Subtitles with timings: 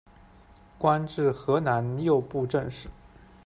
[0.79, 2.89] 官至河南右布政使。